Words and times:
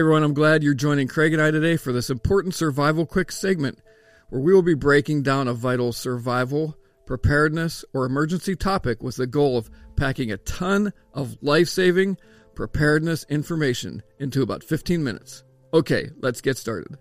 Everyone, 0.00 0.22
I'm 0.22 0.32
glad 0.32 0.62
you're 0.62 0.72
joining 0.72 1.08
Craig 1.08 1.34
and 1.34 1.42
I 1.42 1.50
today 1.50 1.76
for 1.76 1.92
this 1.92 2.08
important 2.08 2.54
survival 2.54 3.04
quick 3.04 3.30
segment 3.30 3.82
where 4.30 4.40
we 4.40 4.54
will 4.54 4.62
be 4.62 4.72
breaking 4.72 5.22
down 5.22 5.46
a 5.46 5.52
vital 5.52 5.92
survival, 5.92 6.74
preparedness, 7.04 7.84
or 7.92 8.06
emergency 8.06 8.56
topic 8.56 9.02
with 9.02 9.16
the 9.16 9.26
goal 9.26 9.58
of 9.58 9.68
packing 9.96 10.32
a 10.32 10.38
ton 10.38 10.94
of 11.12 11.36
life 11.42 11.68
saving 11.68 12.16
preparedness 12.54 13.26
information 13.28 14.02
into 14.18 14.40
about 14.40 14.64
15 14.64 15.04
minutes. 15.04 15.44
Okay, 15.74 16.08
let's 16.22 16.40
get 16.40 16.56
started. 16.56 16.96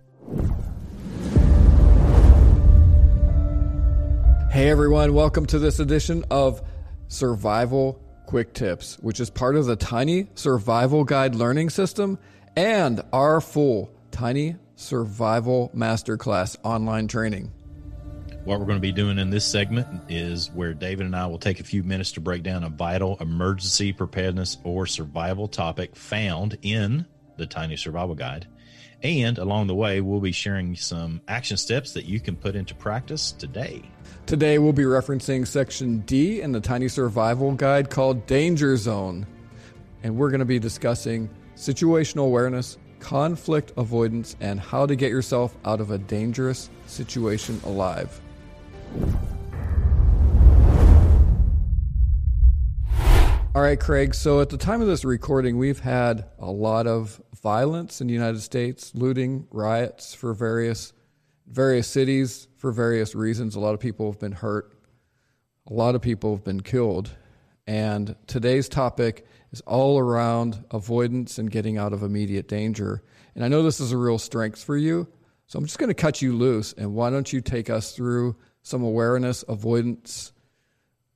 Hey 4.52 4.70
everyone, 4.70 5.14
welcome 5.14 5.46
to 5.46 5.58
this 5.58 5.80
edition 5.80 6.26
of 6.30 6.62
Survival 7.08 8.04
Quick 8.26 8.54
Tips, 8.54 9.00
which 9.00 9.22
is 9.22 9.30
part 9.30 9.56
of 9.56 9.68
the 9.68 9.78
Tiny 9.78 10.28
Survival 10.36 11.06
Guide 11.06 11.34
learning 11.34 11.70
system 11.70 12.20
and 12.56 13.02
our 13.14 13.42
full 13.42 13.92
Tiny 14.12 14.56
Survival 14.76 15.72
Masterclass 15.76 16.58
online 16.64 17.08
training. 17.08 17.52
What 18.46 18.60
we're 18.60 18.66
going 18.66 18.78
to 18.78 18.82
be 18.82 18.92
doing 18.92 19.20
in 19.20 19.30
this 19.30 19.46
segment 19.46 19.88
is 20.10 20.50
where 20.52 20.74
David 20.74 21.06
and 21.06 21.16
I 21.16 21.28
will 21.28 21.38
take 21.38 21.60
a 21.60 21.64
few 21.64 21.84
minutes 21.84 22.14
to 22.14 22.22
break 22.22 22.42
down 22.42 22.64
a 22.64 22.70
vital 22.70 23.18
emergency 23.20 23.94
preparedness 23.94 24.58
or 24.64 24.88
survival 24.88 25.48
topic 25.48 25.96
found 25.96 26.58
in 26.62 27.06
the 27.38 27.46
Tiny 27.46 27.76
Survival 27.76 28.16
Guide. 28.16 28.48
And 29.02 29.38
along 29.38 29.68
the 29.68 29.76
way, 29.76 30.02
we'll 30.02 30.20
be 30.20 30.32
sharing 30.32 30.76
some 30.76 31.22
action 31.28 31.58
steps 31.58 31.94
that 31.94 32.06
you 32.06 32.20
can 32.20 32.36
put 32.36 32.56
into 32.56 32.76
practice 32.76 33.32
today. 33.32 33.82
Today, 34.26 34.58
we'll 34.58 34.74
be 34.74 34.84
referencing 34.84 35.48
section 35.48 36.00
D 36.00 36.42
in 36.42 36.52
the 36.52 36.60
Tiny 36.60 36.88
Survival 36.88 37.54
Guide 37.54 37.90
called 37.90 38.26
Danger 38.26 38.76
Zone. 38.78 39.26
And 40.04 40.18
we're 40.18 40.30
going 40.30 40.40
to 40.40 40.46
be 40.46 40.60
discussing 40.60 41.30
situational 41.60 42.26
awareness, 42.26 42.78
conflict 43.02 43.74
avoidance, 43.76 44.38
and 44.40 44.62
how 44.62 44.86
to 44.86 44.96
get 44.96 45.12
yourself 45.12 45.58
out 45.66 45.82
of 45.82 45.92
a 45.92 45.98
dangerous 45.98 46.70
situation 46.88 47.60
alive. 47.66 48.22
All 53.54 53.62
right, 53.62 53.80
Craig. 53.80 54.16
So 54.16 54.40
at 54.40 54.50
the 54.50 54.58
time 54.58 54.80
of 54.80 54.88
this 54.88 55.04
recording, 55.04 55.58
we've 55.58 55.80
had 55.80 56.26
a 56.40 56.50
lot 56.50 56.88
of 56.88 57.22
violence 57.42 58.00
in 58.00 58.08
the 58.08 58.14
United 58.14 58.42
States, 58.42 58.96
looting, 58.96 59.48
riots 59.52 60.14
for 60.14 60.34
various 60.34 60.94
various 61.46 61.88
cities 61.88 62.48
for 62.56 62.72
various 62.72 63.16
reasons. 63.16 63.56
A 63.56 63.60
lot 63.60 63.74
of 63.74 63.80
people 63.80 64.10
have 64.10 64.20
been 64.20 64.32
hurt. 64.32 64.72
A 65.68 65.74
lot 65.74 65.96
of 65.96 66.02
people 66.02 66.36
have 66.36 66.44
been 66.44 66.62
killed. 66.62 67.16
And 67.70 68.16
today's 68.26 68.68
topic 68.68 69.28
is 69.52 69.62
all 69.62 70.00
around 70.00 70.66
avoidance 70.72 71.38
and 71.38 71.52
getting 71.52 71.78
out 71.78 71.94
of 71.94 72.02
immediate 72.02 72.48
danger. 72.48 73.04
And 73.36 73.46
I 73.46 73.48
know 73.48 73.62
this 73.62 73.80
is 73.80 73.92
a 73.92 73.98
real 73.98 74.18
strength 74.18 74.64
for 74.64 74.76
you. 74.76 75.08
So 75.46 75.60
I'm 75.60 75.66
just 75.66 75.78
going 75.78 75.90
to 75.90 75.94
cut 75.94 76.20
you 76.20 76.36
loose. 76.36 76.74
And 76.74 76.96
why 76.96 77.12
don't 77.12 77.32
you 77.32 77.42
take 77.42 77.70
us 77.70 77.92
through 77.92 78.36
some 78.64 78.82
awareness, 78.82 79.46
avoidance 79.48 80.34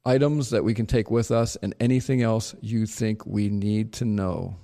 items 0.05 0.51
that 0.51 0.63
we 0.63 0.75
can 0.75 0.85
take 0.85 1.09
with 1.09 1.31
us, 1.31 1.55
and 1.55 1.73
anything 1.79 2.21
else 2.21 2.53
you 2.61 2.85
think 2.85 3.25
we 3.25 3.49
need 3.49 3.93
to 3.93 4.05
know? 4.05 4.55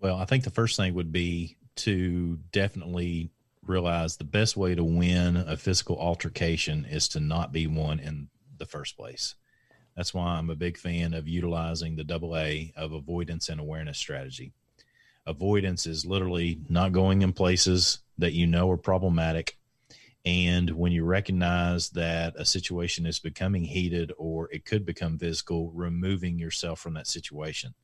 Well, 0.00 0.16
I 0.16 0.24
think 0.24 0.44
the 0.44 0.50
first 0.50 0.78
thing 0.78 0.94
would 0.94 1.12
be 1.12 1.58
to 1.76 2.38
definitely 2.52 3.28
realize 3.66 4.16
the 4.16 4.24
best 4.24 4.56
way 4.56 4.74
to 4.74 4.82
win 4.82 5.36
a 5.36 5.58
physical 5.58 5.98
altercation 5.98 6.86
is 6.86 7.08
to 7.08 7.20
not 7.20 7.52
be 7.52 7.66
one 7.66 8.00
in 8.00 8.28
the 8.56 8.64
first 8.64 8.96
place. 8.96 9.34
That's 9.96 10.12
why 10.12 10.26
I'm 10.26 10.50
a 10.50 10.56
big 10.56 10.76
fan 10.76 11.14
of 11.14 11.28
utilizing 11.28 11.96
the 11.96 12.04
double 12.04 12.36
A 12.36 12.72
of 12.76 12.92
avoidance 12.92 13.48
and 13.48 13.60
awareness 13.60 13.98
strategy. 13.98 14.52
Avoidance 15.26 15.86
is 15.86 16.04
literally 16.04 16.60
not 16.68 16.92
going 16.92 17.22
in 17.22 17.32
places 17.32 18.00
that 18.18 18.32
you 18.32 18.46
know 18.46 18.70
are 18.70 18.76
problematic. 18.76 19.56
And 20.26 20.70
when 20.70 20.92
you 20.92 21.04
recognize 21.04 21.90
that 21.90 22.34
a 22.36 22.44
situation 22.44 23.06
is 23.06 23.18
becoming 23.18 23.64
heated 23.64 24.12
or 24.18 24.48
it 24.50 24.64
could 24.64 24.84
become 24.84 25.18
physical, 25.18 25.70
removing 25.70 26.38
yourself 26.38 26.80
from 26.80 26.94
that 26.94 27.06
situation. 27.06 27.74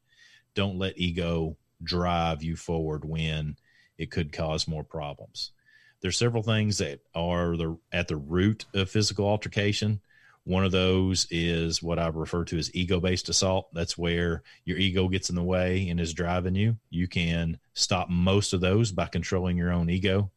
Don't 0.54 0.78
let 0.78 0.98
ego 0.98 1.56
drive 1.82 2.42
you 2.42 2.56
forward 2.56 3.04
when 3.04 3.56
it 3.98 4.10
could 4.10 4.32
cause 4.32 4.66
more 4.66 4.84
problems. 4.84 5.53
There's 6.00 6.16
several 6.16 6.42
things 6.42 6.78
that 6.78 7.00
are 7.15 7.56
the 7.56 7.78
at 7.92 8.09
the 8.09 8.16
root 8.16 8.65
of 8.75 8.91
physical 8.91 9.27
altercation 9.27 10.00
one 10.50 10.65
of 10.65 10.72
those 10.72 11.28
is 11.31 11.81
what 11.81 12.00
I 12.00 12.09
refer 12.09 12.44
to 12.47 12.59
as 12.59 12.75
ego 12.75 12.99
based 12.99 13.28
assault. 13.28 13.69
That's 13.72 13.97
where 13.97 14.43
your 14.65 14.78
ego 14.78 15.06
gets 15.06 15.31
in 15.31 15.37
the 15.37 15.44
way 15.44 15.88
and 15.88 16.00
is 16.00 16.12
driving 16.12 16.56
you. 16.56 16.77
You 16.91 17.06
can 17.06 17.56
stop 17.75 18.11
most 18.11 18.53
of 18.53 18.60
those 18.60 18.91
by 18.91 19.06
controlling 19.06 19.56
your 19.56 19.71
own 19.71 19.89
ego. 19.89 20.33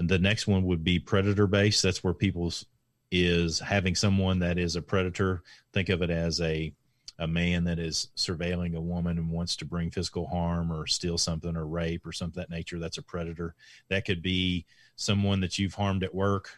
And 0.00 0.08
the 0.08 0.18
next 0.18 0.48
one 0.48 0.64
would 0.64 0.82
be 0.82 0.98
predator 0.98 1.46
based. 1.46 1.80
That's 1.80 2.02
where 2.02 2.12
people's 2.12 2.66
is 3.12 3.60
having 3.60 3.94
someone 3.94 4.40
that 4.40 4.58
is 4.58 4.74
a 4.74 4.82
predator. 4.82 5.44
Think 5.72 5.90
of 5.90 6.02
it 6.02 6.10
as 6.10 6.40
a 6.40 6.72
a 7.20 7.26
man 7.26 7.64
that 7.64 7.78
is 7.78 8.08
surveilling 8.16 8.76
a 8.76 8.80
woman 8.80 9.18
and 9.18 9.30
wants 9.30 9.56
to 9.56 9.64
bring 9.64 9.90
physical 9.90 10.26
harm 10.26 10.72
or 10.72 10.86
steal 10.86 11.18
something 11.18 11.56
or 11.56 11.66
rape 11.66 12.06
or 12.06 12.12
something 12.12 12.40
that 12.40 12.50
nature. 12.50 12.78
That's 12.78 12.98
a 12.98 13.02
predator. 13.02 13.54
That 13.90 14.04
could 14.04 14.22
be 14.22 14.66
someone 14.96 15.40
that 15.40 15.58
you've 15.58 15.74
harmed 15.74 16.04
at 16.04 16.14
work 16.14 16.50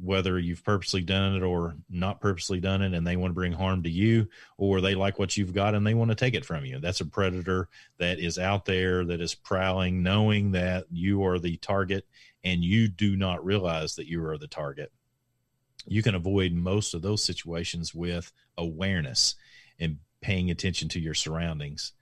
whether 0.00 0.38
you've 0.38 0.64
purposely 0.64 1.00
done 1.00 1.36
it 1.36 1.42
or 1.42 1.76
not 1.88 2.20
purposely 2.20 2.60
done 2.60 2.82
it 2.82 2.94
and 2.94 3.06
they 3.06 3.16
want 3.16 3.30
to 3.30 3.34
bring 3.34 3.52
harm 3.52 3.82
to 3.82 3.90
you 3.90 4.28
or 4.58 4.80
they 4.80 4.94
like 4.94 5.18
what 5.18 5.36
you've 5.36 5.54
got 5.54 5.74
and 5.74 5.86
they 5.86 5.94
want 5.94 6.10
to 6.10 6.14
take 6.14 6.34
it 6.34 6.44
from 6.44 6.64
you. 6.64 6.78
That's 6.78 7.00
a 7.00 7.06
predator 7.06 7.68
that 7.98 8.18
is 8.18 8.38
out 8.38 8.64
there 8.64 9.04
that 9.04 9.20
is 9.20 9.34
prowling 9.34 10.02
knowing 10.02 10.52
that 10.52 10.84
you 10.90 11.24
are 11.24 11.38
the 11.38 11.56
target 11.56 12.06
and 12.42 12.62
you 12.62 12.88
do 12.88 13.16
not 13.16 13.44
realize 13.44 13.94
that 13.96 14.06
you 14.06 14.24
are 14.26 14.38
the 14.38 14.48
target. 14.48 14.92
You 15.86 16.02
can 16.02 16.14
avoid 16.14 16.52
most 16.52 16.94
of 16.94 17.02
those 17.02 17.22
situations 17.22 17.94
with 17.94 18.32
awareness 18.56 19.34
and 19.78 19.98
paying 20.20 20.50
attention 20.50 20.88
to 20.90 21.00
your 21.00 21.14
surroundings 21.14 21.92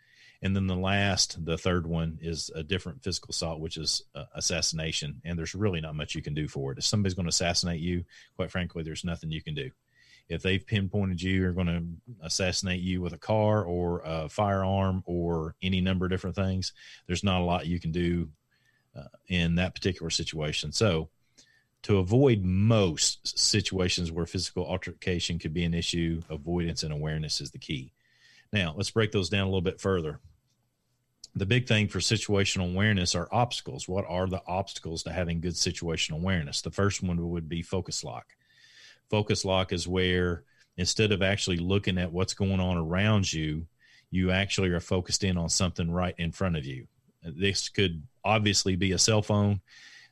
and 0.43 0.57
then 0.57 0.67
the 0.67 0.77
last, 0.77 1.45
the 1.45 1.57
third 1.57 1.87
one 1.87 2.19
is 2.21 2.51
a 2.55 2.65
different 2.65 3.03
physical 3.05 3.31
assault, 3.31 3.61
which 3.61 3.77
is 3.77 4.03
uh, 4.17 4.25
assassination. 4.35 5.21
And 5.25 5.39
there's 5.39 5.55
really 5.55 5.81
not 5.81 5.95
much 5.95 6.17
you 6.17 6.23
can 6.23 6.35
do 6.35 6.49
for 6.49 6.73
it. 6.73 6.79
If 6.79 6.85
somebody's 6.85 7.15
going 7.15 7.27
to 7.27 7.31
assassinate 7.31 7.81
you, 7.81 8.05
quite 8.35 8.51
frankly, 8.51 8.83
there's 8.83 9.05
nothing 9.05 9.31
you 9.31 9.41
can 9.41 9.55
do. 9.55 9.71
If 10.29 10.43
they've 10.43 10.67
pinpointed 10.67 11.23
you 11.23 11.47
or 11.47 11.53
going 11.53 11.67
to 11.69 12.27
assassinate 12.27 12.81
you 12.81 13.01
with 13.01 13.13
a 13.13 13.19
car 13.19 13.63
or 13.63 14.03
a 14.05 14.29
firearm 14.29 15.05
or 15.07 15.55
any 15.63 15.81
number 15.81 16.07
of 16.07 16.11
different 16.11 16.35
things, 16.35 16.73
there's 17.07 17.25
not 17.25 17.41
a 17.41 17.45
lot 17.45 17.67
you 17.67 17.79
can 17.79 17.93
do 17.93 18.29
uh, 18.99 19.05
in 19.29 19.55
that 19.57 19.75
particular 19.75 20.11
situation. 20.11 20.73
So, 20.73 21.09
to 21.83 21.99
avoid 21.99 22.45
most 22.45 23.37
situations 23.37 24.13
where 24.13 24.25
physical 24.25 24.65
altercation 24.65 25.41
could 25.41 25.53
be 25.53 25.65
an 25.65 25.75
issue, 25.75 26.23
avoidance 26.31 26.85
and 26.85 26.93
awareness 26.93 27.41
is 27.41 27.51
the 27.51 27.59
key. 27.59 27.93
Now, 28.53 28.73
let's 28.77 28.91
break 28.91 29.11
those 29.11 29.29
down 29.29 29.43
a 29.43 29.47
little 29.47 29.63
bit 29.63 29.81
further 29.81 30.21
the 31.35 31.47
big 31.47 31.67
thing 31.67 31.89
for 31.89 31.99
situational 31.99 32.73
awareness 32.73 33.15
are 33.15 33.29
obstacles. 33.33 33.89
What 33.89 34.05
are 34.07 34.27
the 34.27 34.43
obstacles 34.47 35.03
to 35.05 35.13
having 35.13 35.41
good 35.41 35.55
situational 35.55 36.21
awareness? 36.21 36.61
The 36.61 36.71
first 36.71 37.03
one 37.03 37.31
would 37.31 37.49
be 37.49 37.63
focus 37.63 38.05
lock. 38.05 38.27
Focus 39.09 39.45
lock 39.45 39.73
is 39.73 39.89
where 39.89 40.45
instead 40.77 41.13
of 41.13 41.23
actually 41.23 41.57
looking 41.57 41.99
at 41.99 42.13
what's 42.13 42.35
going 42.35 42.61
on 42.61 42.77
around 42.77 43.33
you, 43.33 43.67
you 44.11 44.31
actually 44.31 44.69
are 44.71 44.81
focused 44.81 45.25
in 45.25 45.39
on 45.39 45.49
something 45.49 45.91
right 45.91 46.15
in 46.19 46.33
front 46.33 46.57
of 46.57 46.67
you. 46.67 46.87
This 47.23 47.69
could 47.69 48.03
obviously 48.25 48.77
be 48.77 48.93
a 48.93 48.99
cell 48.99 49.23
phone. 49.23 49.61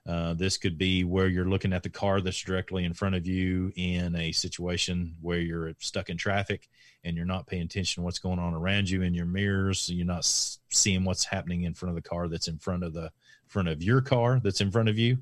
Uh, 0.06 0.34
this 0.34 0.56
could 0.56 0.78
be 0.78 1.04
where 1.04 1.28
you're 1.28 1.48
looking 1.48 1.72
at 1.72 1.82
the 1.82 1.90
car 1.90 2.20
that's 2.20 2.40
directly 2.40 2.84
in 2.84 2.94
front 2.94 3.14
of 3.14 3.26
you 3.26 3.70
in 3.76 4.16
a 4.16 4.32
situation 4.32 5.14
where 5.20 5.38
you're 5.38 5.72
stuck 5.78 6.08
in 6.08 6.16
traffic 6.16 6.68
and 7.04 7.16
you're 7.16 7.26
not 7.26 7.46
paying 7.46 7.62
attention 7.62 8.00
to 8.00 8.04
what's 8.04 8.18
going 8.18 8.38
on 8.38 8.54
around 8.54 8.88
you 8.88 9.02
in 9.02 9.14
your 9.14 9.26
mirrors. 9.26 9.80
So 9.80 9.92
you're 9.92 10.06
not 10.06 10.24
seeing 10.24 11.04
what's 11.04 11.24
happening 11.24 11.64
in 11.64 11.74
front 11.74 11.90
of 11.90 12.02
the 12.02 12.08
car 12.08 12.28
that's 12.28 12.48
in 12.48 12.58
front 12.58 12.82
of 12.82 12.92
the 12.92 13.10
front 13.46 13.68
of 13.68 13.82
your 13.82 14.00
car 14.00 14.40
that's 14.42 14.60
in 14.60 14.70
front 14.70 14.88
of 14.88 14.98
you. 14.98 15.18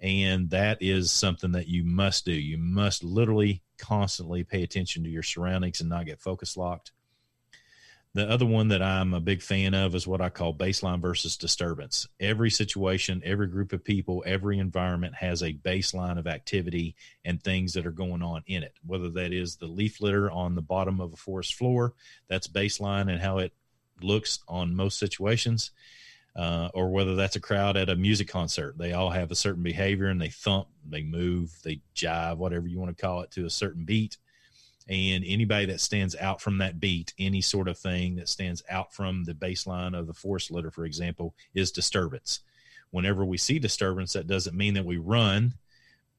And 0.00 0.50
that 0.50 0.78
is 0.80 1.12
something 1.12 1.52
that 1.52 1.68
you 1.68 1.84
must 1.84 2.24
do. 2.24 2.32
You 2.32 2.58
must 2.58 3.04
literally 3.04 3.62
constantly 3.78 4.42
pay 4.42 4.62
attention 4.62 5.04
to 5.04 5.10
your 5.10 5.22
surroundings 5.22 5.80
and 5.80 5.88
not 5.88 6.06
get 6.06 6.20
focus 6.20 6.56
locked. 6.56 6.92
The 8.14 8.28
other 8.28 8.44
one 8.44 8.68
that 8.68 8.82
I'm 8.82 9.14
a 9.14 9.20
big 9.20 9.40
fan 9.40 9.72
of 9.72 9.94
is 9.94 10.06
what 10.06 10.20
I 10.20 10.28
call 10.28 10.52
baseline 10.52 11.00
versus 11.00 11.38
disturbance. 11.38 12.06
Every 12.20 12.50
situation, 12.50 13.22
every 13.24 13.46
group 13.46 13.72
of 13.72 13.82
people, 13.82 14.22
every 14.26 14.58
environment 14.58 15.14
has 15.14 15.42
a 15.42 15.54
baseline 15.54 16.18
of 16.18 16.26
activity 16.26 16.94
and 17.24 17.42
things 17.42 17.72
that 17.72 17.86
are 17.86 17.90
going 17.90 18.22
on 18.22 18.42
in 18.46 18.64
it. 18.64 18.74
Whether 18.84 19.08
that 19.10 19.32
is 19.32 19.56
the 19.56 19.66
leaf 19.66 20.02
litter 20.02 20.30
on 20.30 20.54
the 20.54 20.60
bottom 20.60 21.00
of 21.00 21.14
a 21.14 21.16
forest 21.16 21.54
floor, 21.54 21.94
that's 22.28 22.48
baseline 22.48 23.10
and 23.10 23.18
how 23.18 23.38
it 23.38 23.54
looks 24.02 24.40
on 24.46 24.76
most 24.76 24.98
situations, 24.98 25.70
uh, 26.36 26.68
or 26.74 26.90
whether 26.90 27.16
that's 27.16 27.36
a 27.36 27.40
crowd 27.40 27.78
at 27.78 27.88
a 27.88 27.96
music 27.96 28.28
concert. 28.28 28.76
They 28.76 28.92
all 28.92 29.10
have 29.10 29.30
a 29.30 29.36
certain 29.36 29.62
behavior 29.62 30.08
and 30.08 30.20
they 30.20 30.28
thump, 30.28 30.68
they 30.86 31.02
move, 31.02 31.50
they 31.64 31.80
jive, 31.96 32.36
whatever 32.36 32.66
you 32.68 32.78
want 32.78 32.94
to 32.94 33.02
call 33.02 33.22
it, 33.22 33.30
to 33.32 33.46
a 33.46 33.50
certain 33.50 33.86
beat 33.86 34.18
And 34.88 35.24
anybody 35.26 35.66
that 35.66 35.80
stands 35.80 36.16
out 36.16 36.40
from 36.40 36.58
that 36.58 36.80
beat, 36.80 37.14
any 37.18 37.40
sort 37.40 37.68
of 37.68 37.78
thing 37.78 38.16
that 38.16 38.28
stands 38.28 38.62
out 38.68 38.92
from 38.92 39.24
the 39.24 39.34
baseline 39.34 39.96
of 39.96 40.06
the 40.06 40.14
forest 40.14 40.50
litter, 40.50 40.70
for 40.70 40.84
example, 40.84 41.34
is 41.54 41.70
disturbance. 41.70 42.40
Whenever 42.90 43.24
we 43.24 43.38
see 43.38 43.58
disturbance, 43.58 44.12
that 44.12 44.26
doesn't 44.26 44.56
mean 44.56 44.74
that 44.74 44.84
we 44.84 44.96
run. 44.96 45.54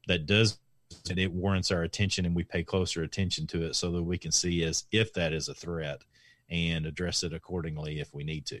That 0.08 0.26
does 0.26 0.58
that 1.06 1.18
it 1.18 1.32
warrants 1.32 1.70
our 1.70 1.82
attention 1.82 2.24
and 2.24 2.34
we 2.34 2.44
pay 2.44 2.62
closer 2.62 3.02
attention 3.02 3.46
to 3.48 3.64
it 3.64 3.74
so 3.74 3.90
that 3.90 4.02
we 4.02 4.18
can 4.18 4.32
see 4.32 4.62
as 4.64 4.84
if 4.92 5.12
that 5.14 5.32
is 5.32 5.48
a 5.48 5.54
threat 5.54 6.02
and 6.50 6.86
address 6.86 7.22
it 7.22 7.32
accordingly 7.32 8.00
if 8.00 8.12
we 8.14 8.24
need 8.24 8.46
to. 8.46 8.60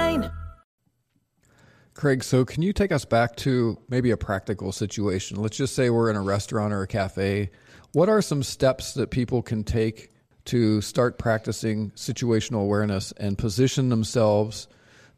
Craig, 2.01 2.23
so 2.23 2.43
can 2.43 2.63
you 2.63 2.73
take 2.73 2.91
us 2.91 3.05
back 3.05 3.35
to 3.35 3.77
maybe 3.87 4.09
a 4.09 4.17
practical 4.17 4.71
situation? 4.71 5.39
Let's 5.39 5.55
just 5.55 5.75
say 5.75 5.91
we're 5.91 6.09
in 6.09 6.15
a 6.15 6.21
restaurant 6.23 6.73
or 6.73 6.81
a 6.81 6.87
cafe. 6.87 7.51
What 7.91 8.09
are 8.09 8.23
some 8.23 8.41
steps 8.41 8.95
that 8.95 9.11
people 9.11 9.43
can 9.43 9.63
take 9.63 10.09
to 10.45 10.81
start 10.81 11.19
practicing 11.19 11.91
situational 11.91 12.63
awareness 12.63 13.11
and 13.17 13.37
position 13.37 13.89
themselves 13.89 14.67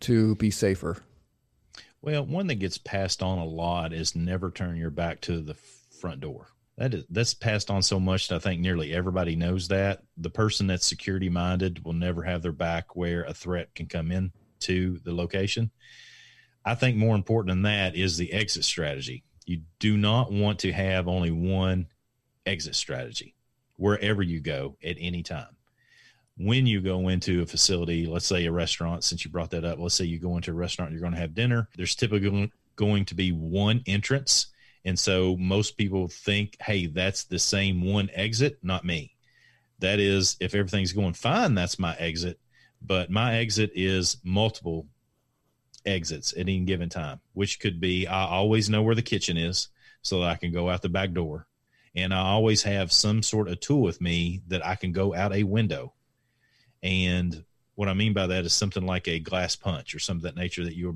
to 0.02 0.36
be 0.36 0.52
safer? 0.52 0.98
Well, 2.02 2.26
one 2.26 2.48
that 2.48 2.56
gets 2.56 2.80
passed 2.80 3.24
on 3.24 3.38
a 3.40 3.46
lot 3.46 3.94
is 3.94 4.14
never 4.14 4.52
turn 4.52 4.76
your 4.76 4.90
back 4.90 5.22
to 5.22 5.40
the 5.40 5.54
front 6.02 6.20
door. 6.20 6.48
That 6.78 6.94
is 6.94 7.06
that's 7.10 7.34
passed 7.34 7.72
on 7.72 7.82
so 7.82 7.98
much 7.98 8.28
that 8.28 8.36
I 8.36 8.40
think 8.40 8.60
nearly 8.60 8.94
everybody 8.94 9.38
knows 9.38 9.70
that. 9.70 10.04
The 10.18 10.30
person 10.30 10.68
that's 10.68 10.86
security 10.86 11.30
minded 11.30 11.86
will 11.86 11.94
never 11.94 12.24
have 12.24 12.42
their 12.42 12.52
back 12.52 12.94
where 12.98 13.24
a 13.24 13.34
threat 13.34 13.74
can 13.74 13.86
come 13.86 14.12
in 14.12 14.34
to 14.64 15.00
the 15.06 15.16
location. 15.16 15.72
I 16.66 16.76
think 16.76 16.98
more 16.98 17.16
important 17.16 17.52
than 17.52 17.64
that 17.64 17.96
is 17.96 18.18
the 18.18 18.32
exit 18.32 18.64
strategy. 18.64 19.24
You 19.46 19.62
do 19.80 19.98
not 19.98 20.32
want 20.32 20.60
to 20.60 20.72
have 20.72 21.08
only 21.08 21.32
one 21.32 21.88
exit 22.46 22.76
strategy 22.76 23.36
wherever 23.76 24.22
you 24.22 24.40
go 24.40 24.78
at 24.84 24.96
any 25.00 25.24
time. 25.24 25.56
When 26.38 26.66
you 26.66 26.82
go 26.82 27.10
into 27.10 27.42
a 27.42 27.46
facility, 27.46 28.06
let's 28.06 28.26
say 28.26 28.46
a 28.46 28.52
restaurant, 28.52 29.04
since 29.04 29.24
you 29.24 29.32
brought 29.32 29.52
that 29.52 29.66
up, 29.66 29.78
let's 29.80 29.96
say 29.96 30.06
you 30.06 30.20
go 30.20 30.36
into 30.36 30.52
a 30.52 30.56
restaurant, 30.56 30.92
you're 30.92 31.02
going 31.02 31.14
to 31.14 31.20
have 31.20 31.36
dinner. 31.36 31.70
There's 31.76 31.96
typically 31.96 32.52
going 32.76 33.06
to 33.06 33.16
be 33.16 33.32
one 33.32 33.84
entrance. 33.86 34.48
And 34.86 34.98
so 34.98 35.38
most 35.38 35.78
people 35.78 36.08
think, 36.08 36.58
hey, 36.62 36.88
that's 36.88 37.26
the 37.26 37.40
same 37.40 37.84
one 37.84 38.10
exit, 38.14 38.58
not 38.64 38.86
me. 38.86 39.16
That 39.80 40.00
is, 40.00 40.38
if 40.40 40.56
everything's 40.56 40.94
going 40.94 41.14
fine, 41.14 41.56
that's 41.56 41.78
my 41.78 41.96
exit. 41.98 42.40
But 42.82 43.12
my 43.12 43.36
exit 43.36 43.72
is 43.76 44.18
multiple 44.24 44.88
exits 45.86 46.34
at 46.34 46.40
any 46.40 46.60
given 46.62 46.90
time, 46.90 47.20
which 47.34 47.60
could 47.60 47.80
be 47.80 48.08
I 48.08 48.26
always 48.26 48.70
know 48.70 48.82
where 48.82 48.96
the 48.96 49.02
kitchen 49.02 49.38
is 49.38 49.70
so 50.02 50.20
that 50.20 50.30
I 50.30 50.36
can 50.36 50.52
go 50.52 50.70
out 50.70 50.82
the 50.82 50.90
back 50.90 51.14
door. 51.14 51.48
And 51.96 52.14
I 52.14 52.20
always 52.20 52.64
have 52.64 52.92
some 52.92 53.22
sort 53.22 53.48
of 53.48 53.60
tool 53.60 53.82
with 53.82 54.02
me 54.02 54.42
that 54.48 54.66
I 54.66 54.76
can 54.76 54.92
go 54.92 55.14
out 55.14 55.34
a 55.34 55.44
window. 55.44 55.94
And 56.82 57.44
what 57.76 57.88
I 57.88 57.94
mean 57.94 58.14
by 58.14 58.28
that 58.28 58.46
is 58.46 58.54
something 58.54 58.86
like 58.86 59.08
a 59.08 59.20
glass 59.20 59.56
punch 59.56 59.94
or 59.94 60.00
some 60.00 60.18
of 60.18 60.24
that 60.24 60.36
nature 60.36 60.64
that 60.64 60.76
you're 60.76 60.96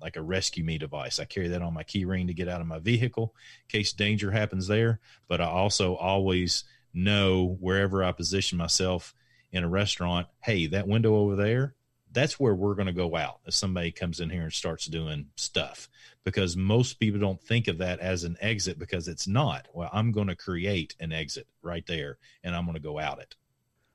like 0.00 0.16
a 0.16 0.22
rescue 0.22 0.64
me 0.64 0.78
device. 0.78 1.20
I 1.20 1.24
carry 1.24 1.48
that 1.48 1.62
on 1.62 1.74
my 1.74 1.84
key 1.84 2.04
ring 2.04 2.26
to 2.26 2.34
get 2.34 2.48
out 2.48 2.60
of 2.60 2.66
my 2.66 2.78
vehicle 2.78 3.34
in 3.62 3.78
case 3.78 3.92
danger 3.92 4.30
happens 4.30 4.66
there. 4.66 5.00
But 5.28 5.40
I 5.40 5.46
also 5.46 5.94
always 5.96 6.64
know 6.92 7.56
wherever 7.60 8.02
I 8.02 8.12
position 8.12 8.58
myself 8.58 9.14
in 9.52 9.64
a 9.64 9.68
restaurant, 9.68 10.26
hey, 10.40 10.66
that 10.68 10.88
window 10.88 11.14
over 11.16 11.36
there, 11.36 11.74
that's 12.12 12.38
where 12.38 12.54
we're 12.54 12.74
going 12.74 12.86
to 12.86 12.92
go 12.92 13.16
out 13.16 13.40
if 13.46 13.54
somebody 13.54 13.90
comes 13.90 14.20
in 14.20 14.30
here 14.30 14.42
and 14.42 14.52
starts 14.52 14.86
doing 14.86 15.26
stuff 15.36 15.88
because 16.24 16.56
most 16.56 17.00
people 17.00 17.20
don't 17.20 17.42
think 17.42 17.68
of 17.68 17.78
that 17.78 17.98
as 18.00 18.24
an 18.24 18.36
exit 18.40 18.78
because 18.78 19.08
it's 19.08 19.26
not. 19.26 19.66
Well 19.72 19.90
i'm 19.92 20.12
going 20.12 20.28
to 20.28 20.36
create 20.36 20.94
an 21.00 21.12
exit 21.12 21.46
right 21.62 21.86
there 21.86 22.18
and 22.44 22.54
i'm 22.54 22.64
going 22.64 22.74
to 22.74 22.80
go 22.80 22.98
out 22.98 23.20
it. 23.20 23.34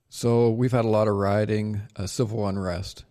So 0.10 0.52
we've 0.52 0.72
had 0.72 0.86
a 0.86 0.90
lot 0.90 1.08
of 1.08 1.16
rioting 1.16 1.81
uh, 1.96 2.08
civil 2.08 2.48
unrest. 2.48 3.06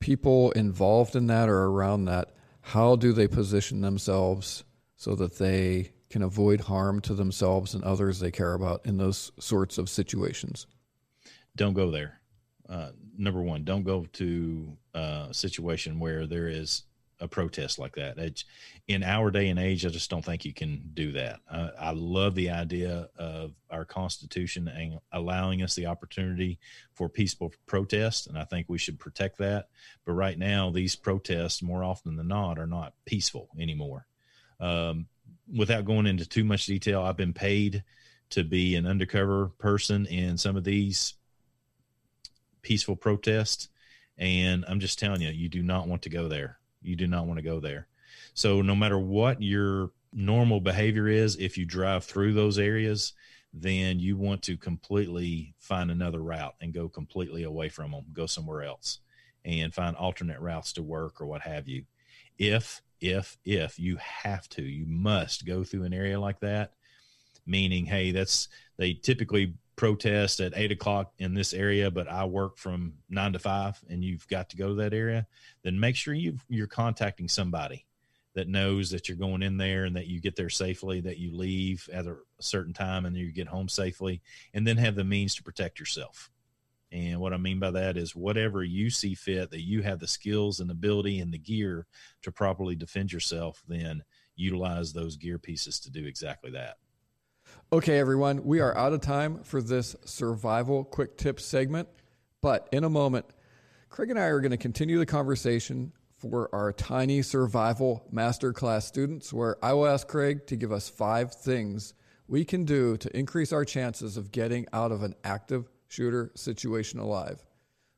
People 0.00 0.50
involved 0.52 1.16
in 1.16 1.28
that 1.28 1.48
or 1.48 1.64
around 1.64 2.06
that 2.06 2.34
how 2.60 2.96
do 2.96 3.12
they 3.12 3.28
position 3.28 3.80
themselves 3.80 4.64
so 4.96 5.14
that 5.14 5.38
they 5.38 5.92
can 6.10 6.22
avoid 6.22 6.62
harm 6.62 7.00
to 7.00 7.14
themselves 7.14 7.74
and 7.74 7.84
others 7.84 8.18
they 8.18 8.30
care 8.30 8.54
about 8.54 8.84
in 8.84 8.96
those 8.96 9.30
sorts 9.38 9.78
of 9.78 9.88
situations? 9.88 10.66
Don't 11.54 11.74
go 11.74 11.90
there 11.90 12.15
uh, 12.68 12.90
number 13.16 13.42
one, 13.42 13.64
don't 13.64 13.84
go 13.84 14.06
to 14.14 14.76
uh, 14.94 15.26
a 15.30 15.34
situation 15.34 15.98
where 15.98 16.26
there 16.26 16.48
is 16.48 16.82
a 17.20 17.26
protest 17.26 17.78
like 17.78 17.94
that. 17.94 18.18
It's, 18.18 18.44
in 18.88 19.02
our 19.02 19.30
day 19.30 19.48
and 19.48 19.58
age, 19.58 19.86
I 19.86 19.88
just 19.88 20.10
don't 20.10 20.24
think 20.24 20.44
you 20.44 20.52
can 20.52 20.90
do 20.94 21.12
that. 21.12 21.40
Uh, 21.50 21.70
I 21.80 21.92
love 21.92 22.34
the 22.34 22.50
idea 22.50 23.08
of 23.18 23.52
our 23.70 23.84
Constitution 23.84 24.68
and 24.68 24.98
allowing 25.12 25.62
us 25.62 25.74
the 25.74 25.86
opportunity 25.86 26.58
for 26.92 27.08
peaceful 27.08 27.52
protest, 27.66 28.26
and 28.26 28.38
I 28.38 28.44
think 28.44 28.66
we 28.68 28.78
should 28.78 28.98
protect 28.98 29.38
that. 29.38 29.68
But 30.04 30.12
right 30.12 30.38
now, 30.38 30.70
these 30.70 30.94
protests, 30.94 31.62
more 31.62 31.82
often 31.82 32.16
than 32.16 32.28
not, 32.28 32.58
are 32.58 32.66
not 32.66 32.94
peaceful 33.06 33.48
anymore. 33.58 34.06
Um, 34.60 35.06
without 35.54 35.84
going 35.84 36.06
into 36.06 36.28
too 36.28 36.44
much 36.44 36.66
detail, 36.66 37.02
I've 37.02 37.16
been 37.16 37.32
paid 37.32 37.82
to 38.30 38.44
be 38.44 38.74
an 38.74 38.86
undercover 38.86 39.48
person 39.58 40.06
in 40.06 40.36
some 40.36 40.56
of 40.56 40.64
these 40.64 41.14
peaceful 42.66 42.96
protest. 42.96 43.68
And 44.18 44.64
I'm 44.66 44.80
just 44.80 44.98
telling 44.98 45.20
you, 45.20 45.28
you 45.28 45.48
do 45.48 45.62
not 45.62 45.86
want 45.86 46.02
to 46.02 46.10
go 46.10 46.26
there. 46.26 46.58
You 46.82 46.96
do 46.96 47.06
not 47.06 47.26
want 47.26 47.38
to 47.38 47.44
go 47.44 47.60
there. 47.60 47.86
So, 48.34 48.60
no 48.60 48.74
matter 48.74 48.98
what 48.98 49.40
your 49.40 49.92
normal 50.12 50.60
behavior 50.60 51.06
is, 51.06 51.36
if 51.36 51.56
you 51.56 51.64
drive 51.64 52.04
through 52.04 52.34
those 52.34 52.58
areas, 52.58 53.12
then 53.52 54.00
you 54.00 54.16
want 54.16 54.42
to 54.42 54.56
completely 54.56 55.54
find 55.58 55.90
another 55.90 56.20
route 56.20 56.54
and 56.60 56.74
go 56.74 56.88
completely 56.88 57.44
away 57.44 57.68
from 57.68 57.92
them, 57.92 58.04
go 58.12 58.26
somewhere 58.26 58.62
else 58.62 58.98
and 59.44 59.72
find 59.72 59.96
alternate 59.96 60.40
routes 60.40 60.72
to 60.72 60.82
work 60.82 61.20
or 61.20 61.26
what 61.26 61.42
have 61.42 61.68
you. 61.68 61.84
If, 62.36 62.82
if, 63.00 63.38
if 63.44 63.78
you 63.78 63.96
have 63.96 64.48
to, 64.50 64.62
you 64.62 64.86
must 64.86 65.46
go 65.46 65.62
through 65.62 65.84
an 65.84 65.94
area 65.94 66.18
like 66.18 66.40
that, 66.40 66.72
meaning, 67.46 67.86
hey, 67.86 68.10
that's, 68.10 68.48
they 68.76 68.92
typically 68.92 69.54
protest 69.76 70.40
at 70.40 70.54
eight 70.56 70.72
o'clock 70.72 71.12
in 71.18 71.34
this 71.34 71.52
area, 71.52 71.90
but 71.90 72.08
I 72.08 72.24
work 72.24 72.56
from 72.58 72.94
nine 73.08 73.32
to 73.34 73.38
five 73.38 73.78
and 73.88 74.02
you've 74.02 74.26
got 74.28 74.50
to 74.50 74.56
go 74.56 74.68
to 74.68 74.74
that 74.76 74.94
area, 74.94 75.26
then 75.62 75.78
make 75.78 75.96
sure 75.96 76.14
you 76.14 76.38
you're 76.48 76.66
contacting 76.66 77.28
somebody 77.28 77.86
that 78.34 78.48
knows 78.48 78.90
that 78.90 79.08
you're 79.08 79.16
going 79.16 79.42
in 79.42 79.56
there 79.56 79.84
and 79.84 79.96
that 79.96 80.06
you 80.06 80.20
get 80.20 80.36
there 80.36 80.50
safely, 80.50 81.00
that 81.00 81.18
you 81.18 81.34
leave 81.34 81.88
at 81.92 82.06
a 82.06 82.16
certain 82.38 82.74
time 82.74 83.06
and 83.06 83.16
you 83.16 83.32
get 83.32 83.48
home 83.48 83.68
safely, 83.68 84.20
and 84.52 84.66
then 84.66 84.76
have 84.76 84.94
the 84.94 85.04
means 85.04 85.34
to 85.34 85.42
protect 85.42 85.78
yourself. 85.78 86.30
And 86.92 87.18
what 87.18 87.32
I 87.32 87.38
mean 87.38 87.58
by 87.58 87.70
that 87.72 87.96
is 87.96 88.14
whatever 88.14 88.62
you 88.62 88.90
see 88.90 89.14
fit 89.14 89.50
that 89.50 89.64
you 89.64 89.82
have 89.82 89.98
the 89.98 90.06
skills 90.06 90.60
and 90.60 90.70
ability 90.70 91.18
and 91.18 91.32
the 91.32 91.38
gear 91.38 91.86
to 92.22 92.30
properly 92.30 92.76
defend 92.76 93.10
yourself, 93.10 93.62
then 93.66 94.02
utilize 94.36 94.92
those 94.92 95.16
gear 95.16 95.38
pieces 95.38 95.80
to 95.80 95.90
do 95.90 96.06
exactly 96.06 96.50
that. 96.52 96.76
Okay, 97.72 97.98
everyone, 97.98 98.44
we 98.44 98.60
are 98.60 98.76
out 98.78 98.92
of 98.92 99.00
time 99.00 99.42
for 99.42 99.60
this 99.60 99.96
survival 100.04 100.84
quick 100.84 101.16
tip 101.16 101.40
segment. 101.40 101.88
But 102.40 102.68
in 102.70 102.84
a 102.84 102.88
moment, 102.88 103.26
Craig 103.88 104.08
and 104.08 104.18
I 104.20 104.26
are 104.26 104.38
going 104.38 104.52
to 104.52 104.56
continue 104.56 105.00
the 105.00 105.06
conversation 105.06 105.92
for 106.16 106.48
our 106.54 106.72
tiny 106.72 107.22
survival 107.22 108.06
masterclass 108.14 108.84
students, 108.84 109.32
where 109.32 109.56
I 109.64 109.72
will 109.72 109.88
ask 109.88 110.06
Craig 110.06 110.46
to 110.46 110.54
give 110.54 110.70
us 110.70 110.88
five 110.88 111.34
things 111.34 111.92
we 112.28 112.44
can 112.44 112.64
do 112.64 112.96
to 112.98 113.18
increase 113.18 113.52
our 113.52 113.64
chances 113.64 114.16
of 114.16 114.30
getting 114.30 114.66
out 114.72 114.92
of 114.92 115.02
an 115.02 115.16
active 115.24 115.68
shooter 115.88 116.30
situation 116.36 117.00
alive. 117.00 117.44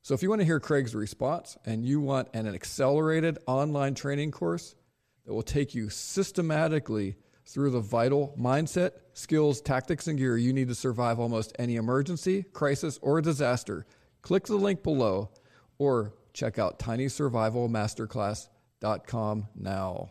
So, 0.00 0.14
if 0.14 0.22
you 0.22 0.30
want 0.30 0.40
to 0.40 0.46
hear 0.46 0.60
Craig's 0.60 0.94
response 0.94 1.58
and 1.66 1.84
you 1.84 2.00
want 2.00 2.28
an 2.32 2.46
accelerated 2.46 3.36
online 3.46 3.94
training 3.94 4.30
course 4.30 4.74
that 5.26 5.34
will 5.34 5.42
take 5.42 5.74
you 5.74 5.90
systematically 5.90 7.16
through 7.48 7.70
the 7.70 7.80
vital 7.80 8.34
mindset, 8.38 8.90
skills, 9.14 9.62
tactics, 9.62 10.06
and 10.06 10.18
gear 10.18 10.36
you 10.36 10.52
need 10.52 10.68
to 10.68 10.74
survive 10.74 11.18
almost 11.18 11.56
any 11.58 11.76
emergency, 11.76 12.42
crisis, 12.52 12.98
or 13.00 13.22
disaster. 13.22 13.86
Click 14.20 14.46
the 14.46 14.56
link 14.56 14.82
below 14.82 15.30
or 15.78 16.12
check 16.34 16.58
out 16.58 16.78
tinysurvivalmasterclass.com 16.78 19.48
now. 19.56 20.10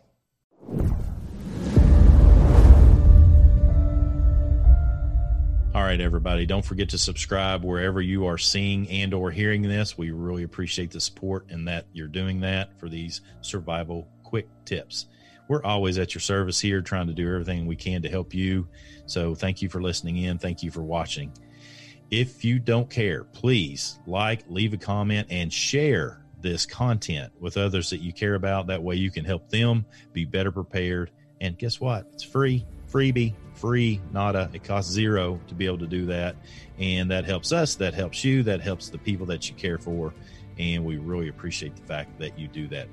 All 5.76 5.84
right, 5.84 6.00
everybody. 6.02 6.48
Don't 6.48 6.66
forget 6.66 6.90
to 6.90 6.98
subscribe 6.98 7.64
wherever 7.64 8.02
you 8.02 8.26
are 8.26 8.40
seeing 8.40 8.90
and 8.90 9.14
or 9.14 9.30
hearing 9.30 9.62
this. 9.62 9.96
We 9.96 10.10
really 10.10 10.42
appreciate 10.42 10.90
the 10.90 11.00
support 11.00 11.46
and 11.52 11.68
that 11.68 11.86
you're 11.94 12.08
doing 12.08 12.40
that 12.40 12.80
for 12.80 12.90
these 12.90 13.22
survival 13.42 14.08
quick 14.24 14.48
tips. 14.66 15.06
We're 15.48 15.64
always 15.64 15.98
at 15.98 16.14
your 16.14 16.22
service 16.22 16.60
here, 16.60 16.82
trying 16.82 17.08
to 17.08 17.14
do 17.14 17.32
everything 17.32 17.66
we 17.66 17.76
can 17.76 18.02
to 18.02 18.10
help 18.10 18.34
you. 18.34 18.68
So 19.06 19.34
thank 19.34 19.62
you 19.62 19.70
for 19.70 19.82
listening 19.82 20.18
in. 20.18 20.38
Thank 20.38 20.64
you 20.64 20.72
for 20.72 20.82
watching. 20.82 21.32
If 22.12 22.46
you 22.46 22.60
don't 22.60 22.90
care, 22.90 23.24
please 23.26 24.00
like, 24.08 24.44
leave 24.50 24.74
a 24.74 24.78
comment, 24.78 25.28
and 25.30 25.52
share 25.52 26.24
this 26.42 26.66
content 26.66 27.32
with 27.40 27.58
others 27.58 27.90
that 27.90 28.00
you 28.00 28.14
care 28.14 28.36
about. 28.36 28.68
That 28.68 28.82
way 28.82 28.96
you 28.96 29.12
can 29.12 29.26
help 29.26 29.50
them 29.50 29.86
be 30.14 30.26
better 30.26 30.52
prepared. 30.52 31.12
And 31.42 31.58
guess 31.58 31.80
what? 31.80 32.08
It's 32.14 32.24
free, 32.24 32.66
freebie, 32.92 33.34
free, 33.54 34.02
nada. 34.12 34.50
It 34.54 34.64
costs 34.64 34.92
zero 34.92 35.40
to 35.48 35.56
be 35.56 35.66
able 35.66 35.80
to 35.80 35.88
do 35.88 36.06
that. 36.06 36.36
And 36.80 37.12
that 37.12 37.26
helps 37.26 37.52
us, 37.52 37.76
that 37.76 37.94
helps 37.94 38.24
you, 38.24 38.44
that 38.44 38.62
helps 38.62 38.90
the 38.90 38.98
people 38.98 39.26
that 39.28 39.50
you 39.50 39.56
care 39.56 39.78
for. 39.78 40.14
And 40.58 40.86
we 40.86 40.98
really 40.98 41.28
appreciate 41.28 41.76
the 41.76 41.84
fact 41.84 42.18
that 42.20 42.38
you 42.40 42.48
do 42.48 42.68
that. 42.70 42.88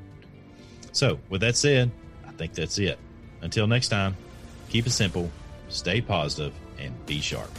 So, 0.93 1.19
with 1.29 1.41
that 1.41 1.57
said, 1.57 1.91
think 2.37 2.55
that's 2.55 2.79
it. 2.79 2.99
Until 3.43 3.67
next 3.67 3.89
time, 3.89 4.17
keep 4.69 4.87
it 4.87 4.91
simple, 4.91 5.31
stay 5.69 6.01
positive, 6.01 6.53
and 6.79 6.95
be 7.07 7.21
sharp. 7.21 7.51